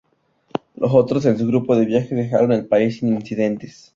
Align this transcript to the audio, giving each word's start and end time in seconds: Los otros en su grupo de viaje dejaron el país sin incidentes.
Los 0.77 0.95
otros 0.95 1.27
en 1.27 1.37
su 1.37 1.45
grupo 1.45 1.75
de 1.75 1.85
viaje 1.85 2.15
dejaron 2.15 2.53
el 2.53 2.65
país 2.65 2.97
sin 2.97 3.13
incidentes. 3.13 3.87